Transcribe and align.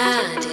And. 0.00 0.49